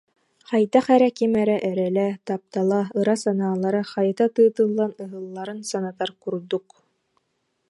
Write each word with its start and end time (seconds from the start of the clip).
Хайдах 0.49 0.85
эрэ 0.95 1.09
ким 1.17 1.33
эрэ 1.41 1.57
эрэлэ, 1.69 2.07
таптала, 2.27 2.81
ыра 2.99 3.15
санаалара 3.23 3.81
хайыта 3.93 4.25
тыытыллан 4.35 4.91
ыһылларын 5.03 5.59
санатар 5.71 6.09
курдук 6.21 6.67